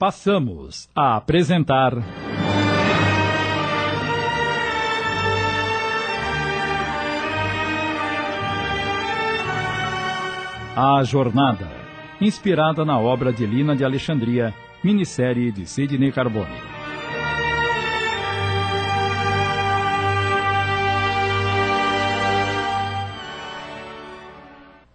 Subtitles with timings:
[0.00, 1.92] Passamos a apresentar.
[10.74, 11.68] A Jornada,
[12.18, 16.48] inspirada na obra de Lina de Alexandria, minissérie de Sidney Carbone.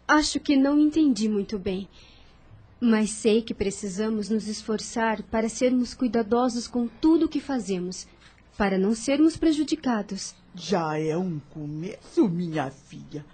[0.08, 1.88] Acho que não entendi muito bem.
[2.80, 8.08] Mas sei que precisamos nos esforçar para sermos cuidadosos com tudo o que fazemos,
[8.58, 10.36] para não sermos prejudicados.
[10.54, 13.26] Já é um começo, minha filha.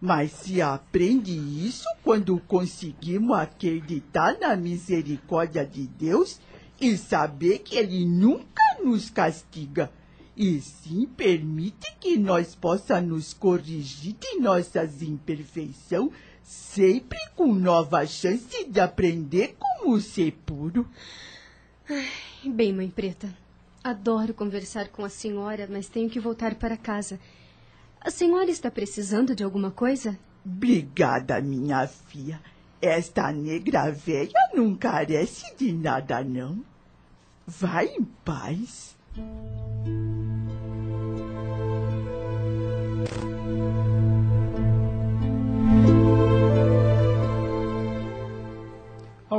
[0.00, 6.40] Mas se aprende isso quando conseguimos acreditar na misericórdia de Deus
[6.80, 9.92] e saber que Ele nunca nos castiga,
[10.34, 16.10] e sim permite que nós possamos nos corrigir de nossas imperfeições
[16.50, 20.84] sempre com nova chance de aprender como ser puro.
[21.88, 23.32] Ai, bem, mãe preta.
[23.84, 27.20] Adoro conversar com a senhora, mas tenho que voltar para casa.
[28.00, 30.18] A senhora está precisando de alguma coisa?
[30.44, 32.40] Obrigada, minha filha.
[32.82, 36.64] Esta negra velha não carece de nada, não.
[37.46, 38.96] Vai em paz.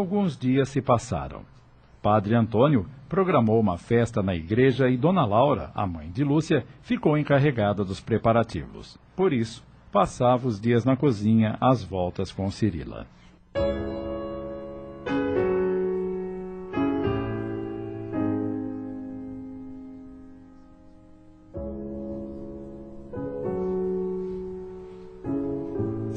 [0.01, 1.43] Alguns dias se passaram.
[2.01, 7.15] Padre Antônio programou uma festa na igreja e Dona Laura, a mãe de Lúcia, ficou
[7.15, 8.97] encarregada dos preparativos.
[9.15, 13.05] Por isso, passava os dias na cozinha às voltas com Cirila.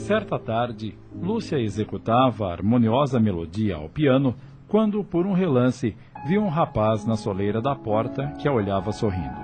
[0.04, 4.36] Certa tarde, Lúcia executava a harmoniosa melodia ao piano
[4.68, 9.40] quando, por um relance, viu um rapaz na soleira da porta que a olhava sorrindo.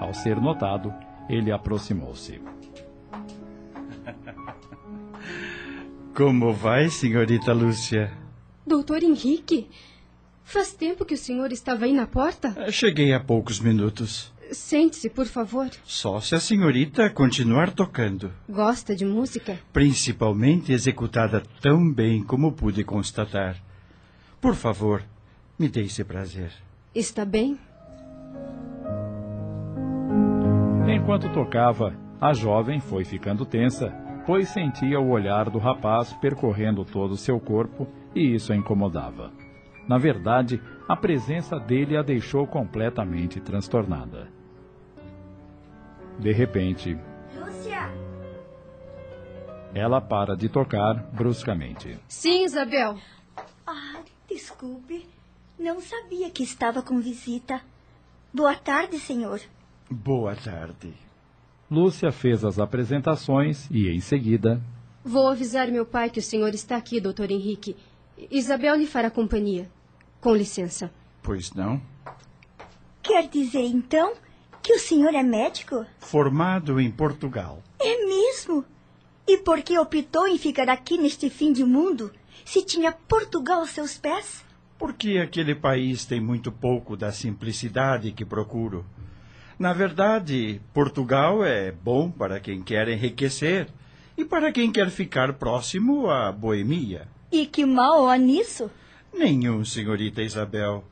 [0.00, 0.94] Ao ser notado,
[1.28, 2.40] ele aproximou-se.
[6.16, 8.10] Como vai, senhorita Lúcia?
[8.66, 9.68] Doutor Henrique,
[10.42, 12.72] faz tempo que o senhor estava aí na porta?
[12.72, 14.32] Cheguei há poucos minutos.
[14.52, 15.68] Sente-se, por favor.
[15.84, 18.32] Só se a senhorita continuar tocando.
[18.48, 19.58] Gosta de música?
[19.72, 23.56] Principalmente executada tão bem como pude constatar.
[24.40, 25.02] Por favor,
[25.58, 26.52] me dê esse prazer.
[26.94, 27.58] Está bem?
[30.88, 33.92] Enquanto tocava, a jovem foi ficando tensa,
[34.26, 39.32] pois sentia o olhar do rapaz percorrendo todo o seu corpo e isso a incomodava.
[39.86, 44.37] Na verdade, a presença dele a deixou completamente transtornada.
[46.18, 46.98] De repente.
[47.34, 47.90] Lúcia!
[49.74, 51.98] Ela para de tocar bruscamente.
[52.08, 52.98] Sim, Isabel.
[53.66, 55.06] Ah, desculpe.
[55.58, 57.60] Não sabia que estava com visita.
[58.32, 59.40] Boa tarde, senhor.
[59.90, 60.92] Boa tarde.
[61.70, 64.60] Lúcia fez as apresentações e, em seguida.
[65.04, 67.76] Vou avisar meu pai que o senhor está aqui, doutor Henrique.
[68.30, 69.70] Isabel lhe fará companhia.
[70.20, 70.90] Com licença.
[71.22, 71.80] Pois não?
[73.02, 74.14] Quer dizer, então,
[74.62, 75.84] que o senhor é médico?
[75.98, 77.62] Formado em Portugal.
[77.80, 78.64] É mesmo?
[79.26, 82.10] E por que optou em ficar aqui neste fim de mundo,
[82.44, 84.44] se tinha Portugal aos seus pés?
[84.78, 88.86] Porque aquele país tem muito pouco da simplicidade que procuro.
[89.58, 93.68] Na verdade, Portugal é bom para quem quer enriquecer
[94.16, 97.08] e para quem quer ficar próximo à boemia.
[97.30, 98.70] E que mal há nisso?
[99.12, 100.84] Nenhum, senhorita Isabel.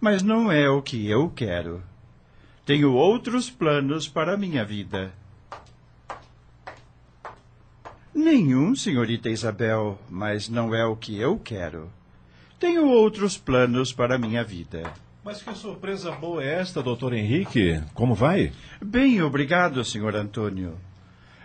[0.00, 1.82] Mas não é o que eu quero.
[2.64, 5.12] Tenho outros planos para a minha vida.
[8.14, 11.90] Nenhum, senhorita Isabel, mas não é o que eu quero.
[12.58, 14.90] Tenho outros planos para a minha vida.
[15.22, 17.82] Mas que surpresa boa é esta, doutor Henrique?
[17.92, 18.50] Como vai?
[18.82, 20.78] Bem, obrigado, senhor Antônio.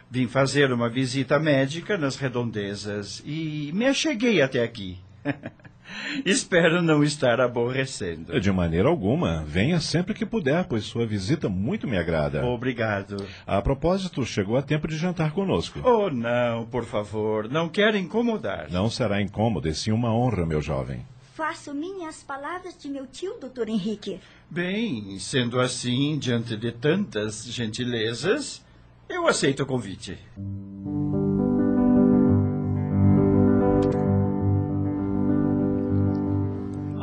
[0.10, 4.98] Vim fazer uma visita médica nas redondezas e me acheguei até aqui.
[6.26, 8.40] Espero não estar aborrecendo.
[8.40, 9.44] De maneira alguma.
[9.46, 12.46] Venha sempre que puder, pois sua visita muito me agrada.
[12.46, 13.18] Obrigado.
[13.46, 15.80] A propósito, chegou a tempo de jantar conosco.
[15.84, 17.50] Oh, não, por favor.
[17.50, 18.70] Não quero incomodar.
[18.72, 21.06] Não será incômodo, e sim uma honra, meu jovem.
[21.34, 24.20] Faço minhas palavras de meu tio, doutor Henrique.
[24.50, 28.62] Bem, sendo assim, diante de tantas gentilezas,
[29.08, 30.18] eu aceito o convite.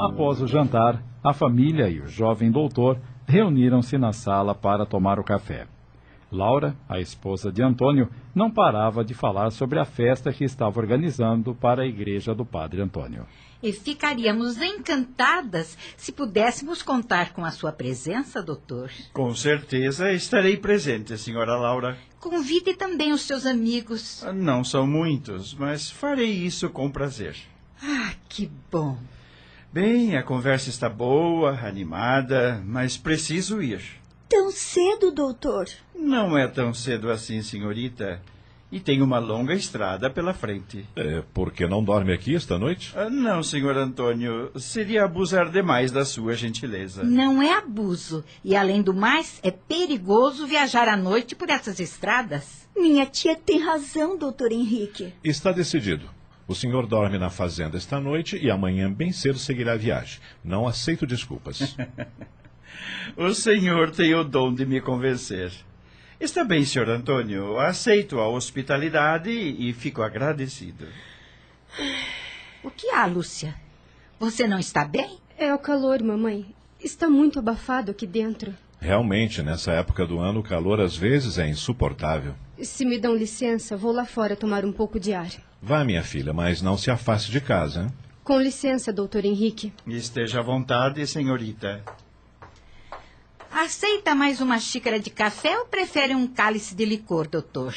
[0.06, 5.24] Após o jantar, a família e o jovem doutor reuniram-se na sala para tomar o
[5.24, 5.66] café.
[6.30, 11.56] Laura, a esposa de Antônio, não parava de falar sobre a festa que estava organizando
[11.56, 13.26] para a igreja do Padre Antônio.
[13.60, 18.92] E ficaríamos encantadas se pudéssemos contar com a sua presença, doutor.
[19.12, 21.98] Com certeza estarei presente, senhora Laura.
[22.20, 24.24] Convide também os seus amigos.
[24.32, 27.36] Não são muitos, mas farei isso com prazer.
[27.82, 28.96] Ah, que bom.
[29.76, 33.82] Bem, a conversa está boa, animada, mas preciso ir.
[34.26, 35.68] Tão cedo, doutor?
[35.94, 38.22] Não é tão cedo assim, senhorita.
[38.72, 40.88] E tem uma longa estrada pela frente.
[40.96, 42.94] É, por que não dorme aqui esta noite?
[42.96, 44.50] Ah, não, senhor Antônio.
[44.58, 47.04] Seria abusar demais da sua gentileza.
[47.04, 48.24] Não é abuso.
[48.42, 52.66] E, além do mais, é perigoso viajar à noite por essas estradas.
[52.74, 55.12] Minha tia tem razão, doutor Henrique.
[55.22, 56.15] Está decidido.
[56.48, 60.20] O senhor dorme na fazenda esta noite e amanhã bem cedo seguirá a viagem.
[60.44, 61.76] Não aceito desculpas.
[63.16, 65.52] o senhor tem o dom de me convencer.
[66.20, 67.58] Está bem, senhor Antônio.
[67.58, 70.86] Aceito a hospitalidade e fico agradecido.
[72.62, 73.54] O que há, Lúcia?
[74.18, 75.18] Você não está bem?
[75.36, 76.46] É o calor, mamãe.
[76.78, 78.54] Está muito abafado aqui dentro.
[78.80, 82.34] Realmente, nessa época do ano, o calor às vezes é insuportável.
[82.62, 85.30] Se me dão licença, vou lá fora tomar um pouco de ar.
[85.66, 87.92] Vá, minha filha, mas não se afaste de casa?
[88.22, 89.72] Com licença, doutor Henrique.
[89.84, 91.82] Esteja à vontade, senhorita.
[93.50, 97.74] Aceita mais uma xícara de café ou prefere um cálice de licor, doutor?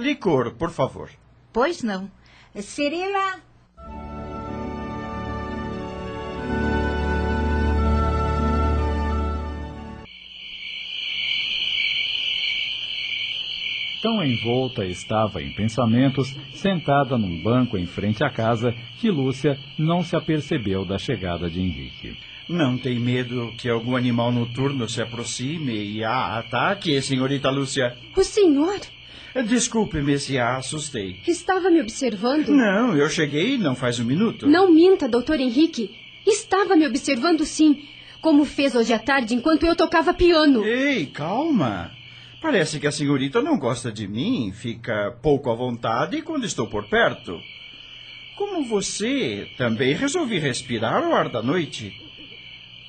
[0.00, 1.08] Licor, por favor.
[1.52, 2.10] Pois não.
[2.60, 3.38] Cirila.
[14.02, 20.02] Tão envolta estava em pensamentos, sentada num banco em frente à casa, que Lúcia não
[20.02, 22.16] se apercebeu da chegada de Henrique.
[22.48, 27.94] Não tem medo que algum animal noturno se aproxime e a ataque, senhorita Lúcia?
[28.16, 28.80] O senhor?
[29.46, 31.20] Desculpe-me se a assustei.
[31.28, 32.48] Estava me observando?
[32.48, 34.48] Não, eu cheguei não faz um minuto.
[34.48, 35.94] Não minta, doutor Henrique.
[36.26, 37.84] Estava me observando sim,
[38.20, 40.64] como fez hoje à tarde enquanto eu tocava piano.
[40.64, 41.92] Ei, calma.
[42.40, 46.88] Parece que a senhorita não gosta de mim, fica pouco à vontade quando estou por
[46.88, 47.38] perto.
[48.36, 51.92] Como você, também resolvi respirar o ar da noite.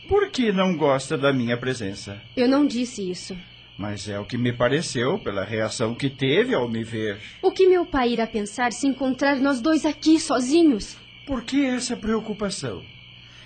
[0.08, 2.22] Por que não gosta da minha presença?
[2.36, 3.38] Eu não disse isso.
[3.78, 7.20] Mas é o que me pareceu pela reação que teve ao me ver.
[7.42, 10.98] O que meu pai irá pensar se encontrar nós dois aqui sozinhos?
[11.26, 12.82] Por que essa preocupação?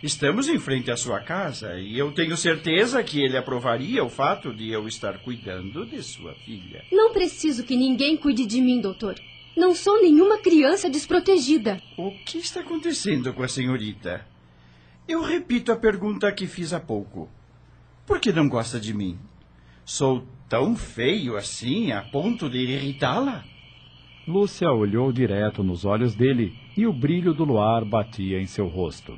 [0.05, 4.53] Estamos em frente à sua casa e eu tenho certeza que ele aprovaria o fato
[4.53, 6.83] de eu estar cuidando de sua filha.
[6.91, 9.15] Não preciso que ninguém cuide de mim, doutor.
[9.57, 11.81] Não sou nenhuma criança desprotegida.
[11.97, 14.23] O que está acontecendo com a senhorita?
[15.07, 17.27] Eu repito a pergunta que fiz há pouco.
[18.05, 19.17] Por que não gosta de mim?
[19.83, 23.43] Sou tão feio assim a ponto de irritá-la?
[24.27, 29.17] Lúcia olhou direto nos olhos dele e o brilho do luar batia em seu rosto.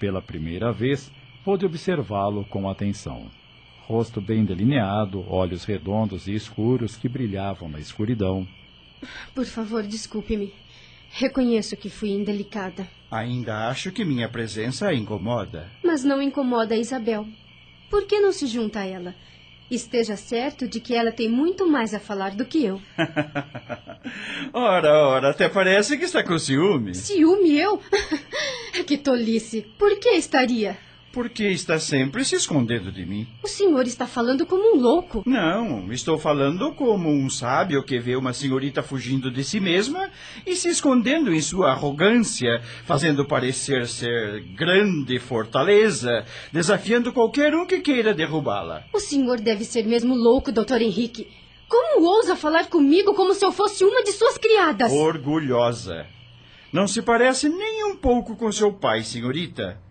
[0.00, 1.12] Pela primeira vez,
[1.44, 3.30] pôde observá-lo com atenção.
[3.86, 8.48] Rosto bem delineado, olhos redondos e escuros que brilhavam na escuridão.
[9.34, 10.54] Por favor, desculpe-me.
[11.10, 12.88] Reconheço que fui indelicada.
[13.10, 15.70] Ainda acho que minha presença a incomoda.
[15.84, 17.26] Mas não incomoda a Isabel.
[17.90, 19.14] Por que não se junta a ela?
[19.70, 22.80] Esteja certo de que ela tem muito mais a falar do que eu.
[24.52, 26.94] ora, ora, até parece que está com ciúme.
[26.94, 27.80] Ciúme eu?
[28.86, 29.62] que tolice.
[29.78, 30.76] Por que estaria?
[31.12, 33.26] Porque está sempre se escondendo de mim.
[33.42, 35.24] O senhor está falando como um louco.
[35.26, 40.08] Não, estou falando como um sábio que vê uma senhorita fugindo de si mesma
[40.46, 47.80] e se escondendo em sua arrogância, fazendo parecer ser grande fortaleza, desafiando qualquer um que
[47.80, 48.84] queira derrubá-la.
[48.94, 51.26] O senhor deve ser mesmo louco, doutor Henrique.
[51.68, 54.92] Como ousa falar comigo como se eu fosse uma de suas criadas?
[54.92, 56.06] Orgulhosa.
[56.72, 59.89] Não se parece nem um pouco com seu pai, senhorita.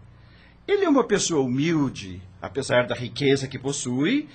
[0.69, 4.29] Ele é uma pessoa humilde, apesar da riqueza que possui,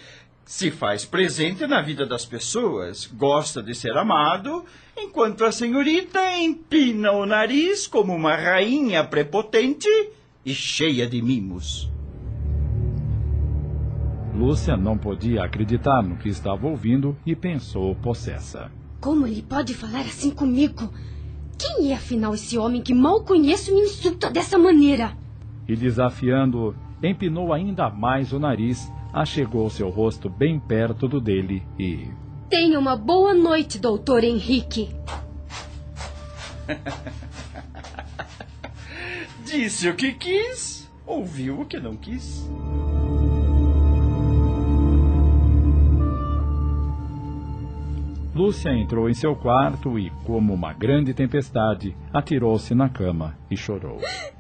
[0.44, 4.64] se faz presente na vida das pessoas, gosta de ser amado,
[4.98, 9.88] enquanto a senhorita empina o nariz como uma rainha prepotente
[10.44, 11.88] e cheia de mimos.
[14.34, 18.72] Lúcia não podia acreditar no que estava ouvindo e pensou possessa.
[19.00, 20.92] Como ele pode falar assim comigo?
[21.56, 25.22] Quem é afinal esse homem que mal conheço e me insulta dessa maneira?
[25.68, 26.75] E, desafiando-o,
[27.06, 32.09] empinou ainda mais o nariz, achegou seu rosto bem perto do dele e.
[32.49, 34.94] Tenha uma boa noite, doutor Henrique.
[39.44, 42.49] Disse o que quis, ouviu o que não quis.
[48.35, 54.00] Lúcia entrou em seu quarto e, como uma grande tempestade, atirou-se na cama e chorou.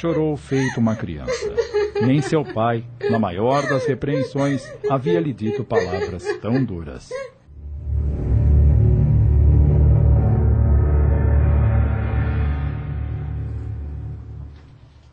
[0.00, 1.54] Chorou feito uma criança.
[2.00, 7.10] Nem seu pai, na maior das repreensões, havia lhe dito palavras tão duras.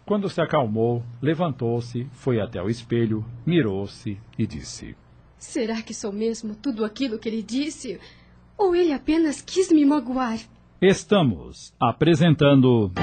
[0.06, 4.96] Quando se acalmou, levantou-se, foi até o espelho, mirou-se e disse:
[5.38, 8.00] Será que sou mesmo tudo aquilo que ele disse?
[8.58, 10.40] Ou ele apenas quis me magoar?
[10.82, 12.94] Estamos apresentando.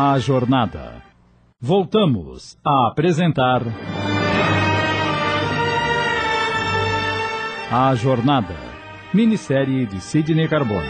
[0.00, 1.02] A Jornada.
[1.60, 3.62] Voltamos a apresentar.
[7.68, 8.54] A Jornada.
[9.12, 10.86] Minissérie de Sidney Carbone.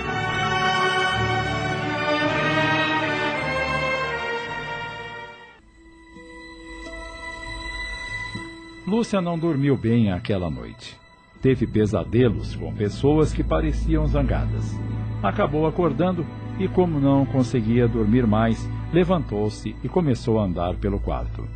[8.87, 11.01] Lúcia não dormiu bem aquela noite.
[11.41, 14.79] Teve pesadelos com pessoas que pareciam zangadas.
[15.23, 16.27] Acabou acordando
[16.59, 21.47] e, como não conseguia dormir mais, levantou-se e começou a andar pelo quarto.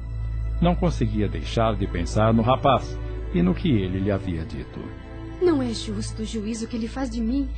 [0.61, 2.99] Não conseguia deixar de pensar no rapaz
[3.35, 4.81] e no que ele lhe havia dito.
[5.41, 7.49] Não é justo o juízo que ele faz de mim.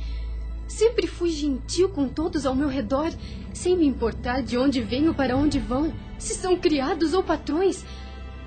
[0.67, 3.11] Sempre fui gentil com todos ao meu redor,
[3.53, 7.85] sem me importar de onde venho para onde vão, se são criados ou patrões.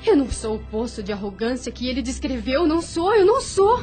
[0.04, 2.66] Eu não sou o poço de arrogância que ele descreveu.
[2.66, 3.78] Não sou, eu não sou.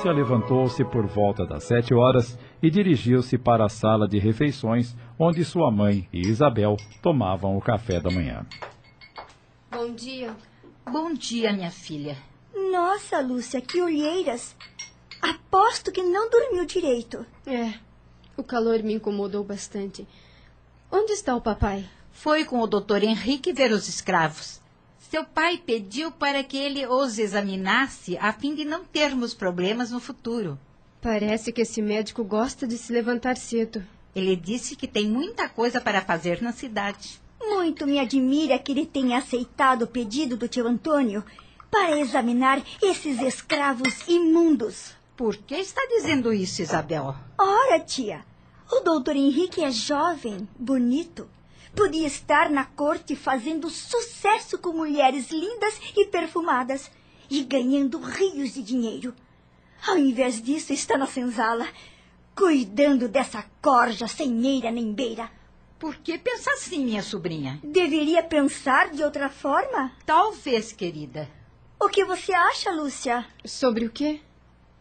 [0.00, 5.44] Lúcia levantou-se por volta das sete horas e dirigiu-se para a sala de refeições, onde
[5.44, 8.46] sua mãe e Isabel tomavam o café da manhã.
[9.70, 10.34] Bom dia.
[10.90, 12.16] Bom dia, minha filha.
[12.72, 14.56] Nossa, Lúcia, que olheiras.
[15.20, 17.26] Aposto que não dormiu direito.
[17.46, 17.74] É,
[18.38, 20.08] o calor me incomodou bastante.
[20.90, 21.84] Onde está o papai?
[22.10, 24.62] Foi com o doutor Henrique ver os escravos.
[25.10, 29.98] Seu pai pediu para que ele os examinasse a fim de não termos problemas no
[29.98, 30.56] futuro.
[31.02, 33.84] Parece que esse médico gosta de se levantar cedo.
[34.14, 37.20] Ele disse que tem muita coisa para fazer na cidade.
[37.42, 41.24] Muito me admira que ele tenha aceitado o pedido do tio Antônio
[41.68, 44.94] para examinar esses escravos imundos.
[45.16, 47.16] Por que está dizendo isso, Isabel?
[47.36, 48.24] Ora, tia,
[48.70, 51.28] o doutor Henrique é jovem, bonito.
[51.74, 56.90] Podia estar na corte fazendo sucesso com mulheres lindas e perfumadas
[57.30, 59.14] e ganhando rios de dinheiro.
[59.86, 61.66] Ao invés disso, está na senzala,
[62.34, 65.30] cuidando dessa corja sem eira nem beira.
[65.78, 67.58] Por que pensa assim, minha sobrinha?
[67.62, 69.92] Deveria pensar de outra forma?
[70.04, 71.26] Talvez, querida.
[71.80, 73.26] O que você acha, Lúcia?
[73.46, 74.20] Sobre o quê?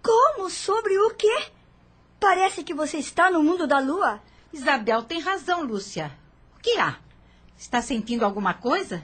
[0.03, 0.49] Como?
[0.49, 1.45] Sobre o quê?
[2.19, 4.21] Parece que você está no mundo da lua.
[4.51, 6.11] Isabel tem razão, Lúcia.
[6.59, 6.97] O que há?
[7.57, 9.01] Está sentindo alguma coisa?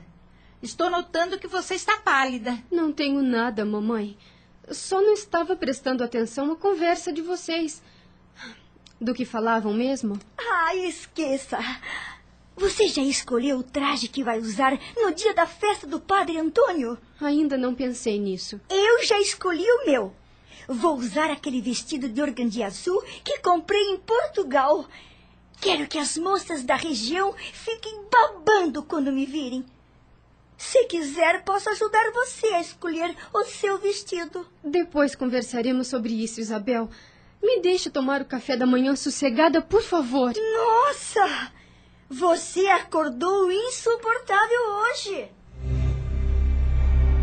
[0.61, 2.61] Estou notando que você está pálida.
[2.69, 4.17] Não tenho nada, mamãe.
[4.71, 7.81] Só não estava prestando atenção à conversa de vocês.
[8.99, 10.19] Do que falavam mesmo?
[10.37, 11.57] Ah, esqueça.
[12.57, 16.97] Você já escolheu o traje que vai usar no dia da festa do Padre Antônio?
[17.21, 18.59] Ainda não pensei nisso.
[18.69, 20.13] Eu já escolhi o meu.
[20.67, 24.85] Vou usar aquele vestido de organdi azul que comprei em Portugal.
[25.59, 29.65] Quero que as moças da região fiquem babando quando me virem.
[30.57, 34.45] Se quiser, posso ajudar você a escolher o seu vestido.
[34.63, 36.89] Depois conversaremos sobre isso, Isabel.
[37.43, 40.33] Me deixe tomar o café da manhã sossegada, por favor.
[40.33, 41.51] Nossa!
[42.09, 45.27] Você acordou insuportável hoje.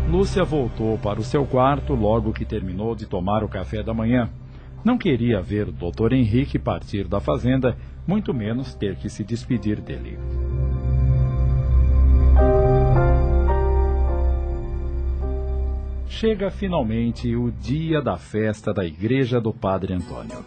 [0.09, 4.29] Lúcia voltou para o seu quarto logo que terminou de tomar o café da manhã.
[4.83, 6.13] Não queria ver o Dr.
[6.13, 10.17] Henrique partir da fazenda, muito menos ter que se despedir dele.
[16.07, 20.45] Chega finalmente o dia da festa da igreja do Padre Antônio.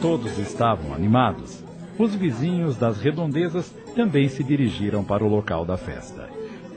[0.00, 1.64] Todos estavam animados.
[1.98, 6.28] Os vizinhos das redondezas também se dirigiram para o local da festa.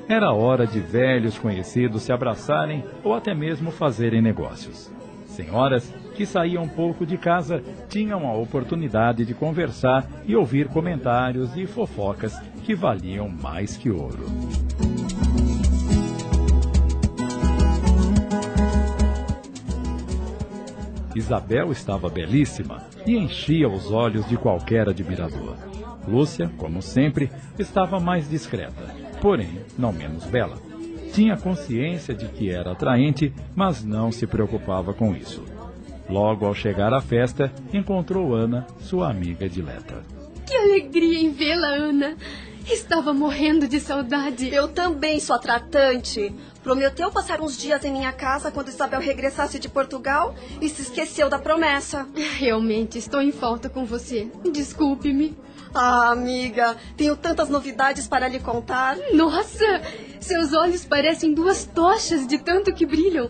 [0.07, 4.91] Era hora de velhos conhecidos se abraçarem ou até mesmo fazerem negócios.
[5.25, 11.65] Senhoras que saíam pouco de casa tinham a oportunidade de conversar e ouvir comentários e
[11.65, 14.25] fofocas que valiam mais que ouro.
[21.15, 25.55] Isabel estava belíssima e enchia os olhos de qualquer admirador.
[26.07, 28.83] Lúcia, como sempre, estava mais discreta,
[29.21, 30.57] porém não menos bela.
[31.13, 35.43] Tinha consciência de que era atraente, mas não se preocupava com isso.
[36.09, 40.03] Logo ao chegar à festa, encontrou Ana, sua amiga dileta.
[40.45, 42.17] Que alegria em vê-la, Ana!
[42.65, 44.53] Estava morrendo de saudade.
[44.53, 46.33] Eu também sou a tratante.
[46.63, 51.29] Prometeu passar uns dias em minha casa quando Isabel regressasse de Portugal e se esqueceu
[51.29, 52.07] da promessa.
[52.37, 54.29] Realmente estou em falta com você.
[54.49, 55.37] Desculpe-me.
[55.73, 58.95] Ah, amiga, tenho tantas novidades para lhe contar.
[59.13, 59.81] Nossa,
[60.21, 63.29] seus olhos parecem duas tochas de tanto que brilham.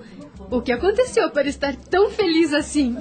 [0.50, 2.98] O que aconteceu para estar tão feliz assim?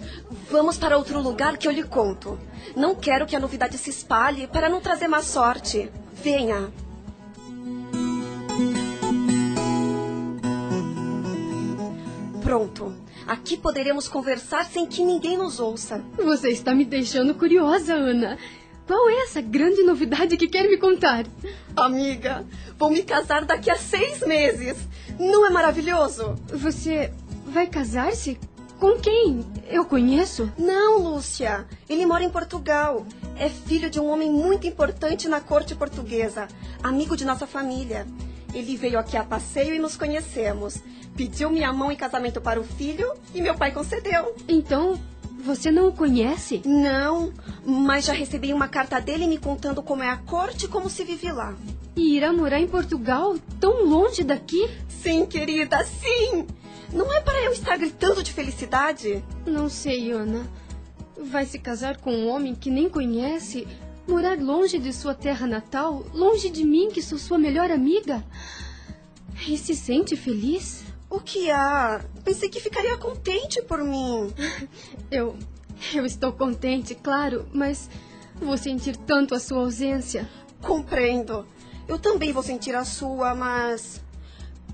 [0.51, 2.39] Vamos para outro lugar que eu lhe conto.
[2.75, 5.91] Não quero que a novidade se espalhe para não trazer má sorte.
[6.15, 6.73] Venha.
[12.43, 12.95] Pronto.
[13.27, 16.05] Aqui poderemos conversar sem que ninguém nos ouça.
[16.17, 18.39] Você está me deixando curiosa, Ana.
[18.87, 21.25] Qual é essa grande novidade que quer me contar?
[21.77, 22.45] Amiga,
[22.77, 24.77] vou me casar daqui a seis meses.
[25.19, 26.35] Não é maravilhoso?
[26.49, 27.13] Você
[27.53, 28.39] vai casar-se?
[28.81, 29.45] Com quem?
[29.69, 30.51] Eu conheço?
[30.59, 31.67] Não, Lúcia.
[31.89, 33.07] Ele mora em Portugal.
[33.39, 36.49] É filho de um homem muito importante na corte portuguesa,
[36.83, 38.07] amigo de nossa família.
[38.53, 40.79] Ele veio aqui a passeio e nos conhecemos.
[41.17, 44.35] Pediu minha mão em casamento para o filho e meu pai concedeu.
[44.49, 44.99] Então,
[45.45, 46.63] você não o conhece?
[46.65, 47.33] Não,
[47.65, 51.05] mas já recebi uma carta dele me contando como é a corte e como se
[51.05, 51.55] vive lá.
[51.95, 54.69] E irá morar em Portugal, tão longe daqui?
[54.89, 56.47] Sim, querida, sim!
[56.93, 59.25] Não é para eu estar gritando de felicidade?
[59.47, 60.47] Não sei, Ana.
[61.17, 63.67] Vai se casar com um homem que nem conhece?
[64.07, 66.05] Morar longe de sua terra natal?
[66.13, 68.23] Longe de mim, que sou sua melhor amiga?
[69.49, 70.85] E se sente feliz?
[71.09, 72.05] O que há?
[72.25, 74.33] Pensei que ficaria contente por mim.
[75.11, 75.37] Eu.
[75.95, 77.89] Eu estou contente, claro, mas
[78.37, 80.29] vou sentir tanto a sua ausência.
[80.61, 81.47] Compreendo.
[81.89, 84.01] Eu também vou sentir a sua, mas.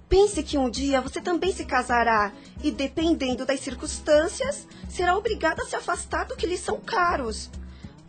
[0.08, 5.66] Pense que um dia você também se casará e, dependendo das circunstâncias, será obrigada a
[5.66, 7.50] se afastar do que lhe são caros.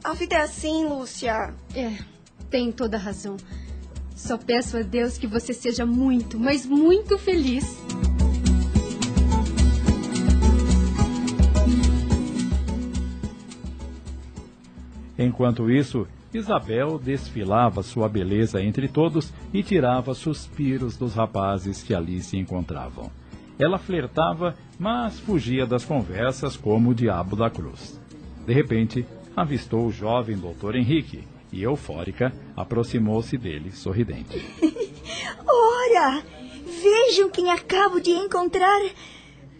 [0.01, 1.53] A vida é assim, Lúcia.
[1.75, 1.97] É,
[2.49, 3.35] tem toda a razão.
[4.15, 7.65] Só peço a Deus que você seja muito, mas muito feliz.
[15.17, 22.21] Enquanto isso, Isabel desfilava sua beleza entre todos e tirava suspiros dos rapazes que ali
[22.21, 23.11] se encontravam.
[23.57, 27.99] Ela flertava, mas fugia das conversas como o diabo da cruz.
[28.45, 34.39] De repente, avistou o jovem doutor Henrique e, eufórica, aproximou-se dele, sorridente.
[35.45, 36.23] Ora!
[36.81, 38.79] Vejam quem acabo de encontrar.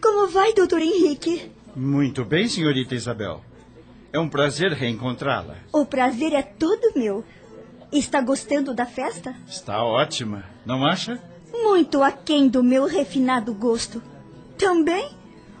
[0.00, 1.50] Como vai, doutor Henrique?
[1.76, 3.42] Muito bem, senhorita Isabel.
[4.12, 5.56] É um prazer reencontrá-la.
[5.72, 7.24] O prazer é todo meu.
[7.92, 9.34] Está gostando da festa?
[9.48, 11.20] Está ótima, não acha?
[11.52, 14.02] Muito aquém do meu refinado gosto.
[14.58, 15.10] Também?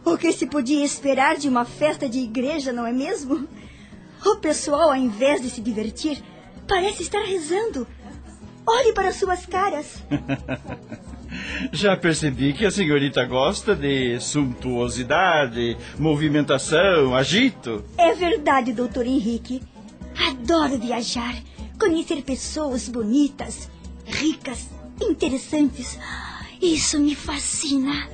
[0.04, 3.48] O que se podia esperar de uma festa de igreja, não é mesmo?
[4.24, 6.22] O pessoal, ao invés de se divertir,
[6.66, 7.86] parece estar rezando.
[8.66, 10.02] Olhe para suas caras.
[11.72, 17.84] Já percebi que a senhorita gosta de suntuosidade, movimentação, agito.
[17.96, 19.62] É verdade, doutor Henrique.
[20.28, 21.34] Adoro viajar,
[21.78, 23.70] conhecer pessoas bonitas,
[24.04, 24.68] ricas,
[25.00, 25.98] interessantes.
[26.60, 28.08] Isso me fascina.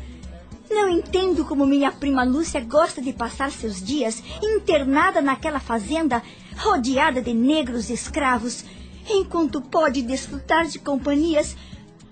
[0.71, 6.23] Não entendo como minha prima Lúcia gosta de passar seus dias internada naquela fazenda,
[6.57, 8.65] rodeada de negros escravos,
[9.09, 11.57] enquanto pode desfrutar de companhias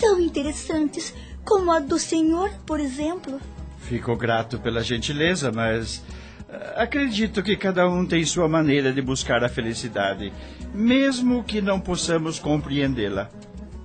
[0.05, 3.41] tão interessantes como a do senhor, por exemplo.
[3.79, 6.05] Fico grato pela gentileza, mas
[6.47, 10.31] eh, acredito que cada um tem sua maneira de buscar a felicidade,
[10.75, 13.31] mesmo que não possamos compreendê-la.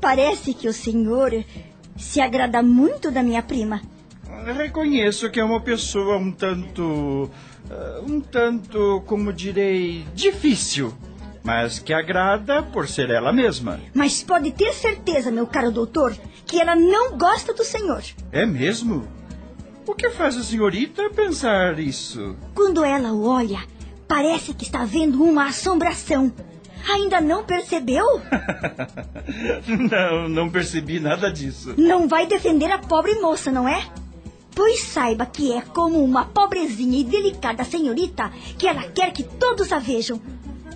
[0.01, 1.31] Parece que o senhor
[1.95, 3.81] se agrada muito da minha prima.
[4.57, 7.29] Reconheço que é uma pessoa um tanto.
[7.69, 10.93] eh, um tanto, como direi, difícil
[11.43, 13.79] mas que agrada por ser ela mesma.
[13.93, 18.03] Mas pode ter certeza, meu caro doutor, que ela não gosta do senhor.
[18.31, 19.07] É mesmo?
[19.87, 22.35] O que faz a senhorita pensar isso?
[22.53, 23.59] Quando ela o olha,
[24.07, 26.31] parece que está vendo uma assombração.
[26.87, 28.05] Ainda não percebeu?
[29.91, 31.73] não, não percebi nada disso.
[31.77, 33.83] Não vai defender a pobre moça, não é?
[34.55, 39.71] Pois saiba que é como uma pobrezinha e delicada senhorita que ela quer que todos
[39.71, 40.21] a vejam.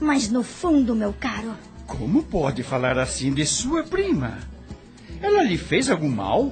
[0.03, 1.53] Mas no fundo, meu caro.
[1.87, 4.37] Como pode falar assim de sua prima?
[5.21, 6.51] Ela lhe fez algum mal?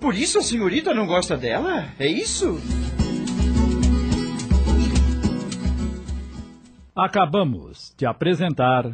[0.00, 1.88] Por isso a senhorita não gosta dela?
[1.98, 2.60] É isso?
[6.94, 8.84] Acabamos de apresentar.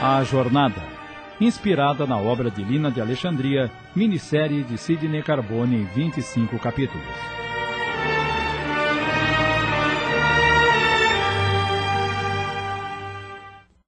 [0.00, 0.82] A Jornada,
[1.38, 7.41] inspirada na obra de Lina de Alexandria, minissérie de Sidney Carbone em 25 capítulos.